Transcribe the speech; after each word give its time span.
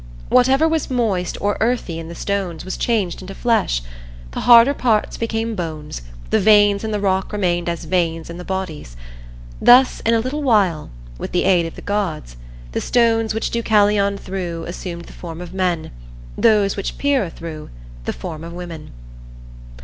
Whatever 0.29 0.67
was 0.67 0.89
moist 0.89 1.37
or 1.39 1.57
earthy 1.61 1.99
in 1.99 2.07
the 2.07 2.15
stones 2.15 2.65
was 2.65 2.75
changed 2.75 3.21
into 3.21 3.35
flesh; 3.35 3.83
the 4.31 4.39
harder 4.39 4.73
parts 4.73 5.15
became 5.15 5.53
bones; 5.53 6.01
the 6.31 6.39
veins 6.39 6.83
in 6.83 6.89
the 6.89 6.99
rock 6.99 7.31
remained 7.31 7.69
as 7.69 7.83
veins 7.85 8.27
in 8.27 8.37
the 8.39 8.43
bodies. 8.43 8.97
Thus, 9.61 9.99
in 10.03 10.15
a 10.15 10.19
little 10.19 10.41
while, 10.41 10.89
with 11.19 11.33
the 11.33 11.43
aid 11.43 11.67
of 11.67 11.75
the 11.75 11.83
gods, 11.83 12.35
the 12.71 12.81
stones 12.81 13.35
which 13.35 13.51
Deucalion 13.51 14.17
threw 14.17 14.63
assumed 14.63 15.05
the 15.05 15.13
form 15.13 15.39
of 15.39 15.53
men; 15.53 15.91
those 16.35 16.75
which 16.75 16.97
Pyrrha 16.97 17.29
threw, 17.29 17.69
the 18.05 18.13
form 18.13 18.43
of 18.43 18.53
women. 18.53 18.89